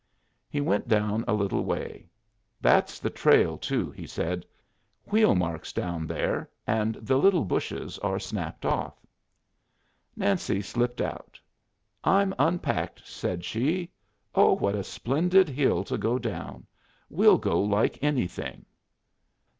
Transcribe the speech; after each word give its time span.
He 0.49 0.61
went 0.61 0.87
down 0.87 1.23
a 1.27 1.33
little 1.35 1.63
way. 1.63 2.09
"That's 2.59 2.97
the 2.97 3.11
trail 3.11 3.55
too," 3.59 3.91
he 3.91 4.07
said. 4.07 4.47
"Wheel 5.05 5.35
marks 5.35 5.71
down 5.71 6.07
there, 6.07 6.49
and 6.65 6.95
the 6.95 7.17
little 7.17 7.45
bushes 7.45 7.99
are 7.99 8.17
snapped 8.17 8.65
off." 8.65 9.05
Nancy 10.15 10.59
slipped 10.59 11.01
out. 11.01 11.39
"I'm 12.03 12.33
unpacked," 12.39 13.05
said 13.07 13.45
she. 13.45 13.91
"Oh, 14.33 14.53
what 14.53 14.73
a 14.73 14.83
splendid 14.83 15.49
hill 15.49 15.83
to 15.83 15.99
go 15.99 16.17
down! 16.17 16.65
We'll 17.11 17.37
go 17.37 17.61
like 17.61 18.03
anything." 18.03 18.65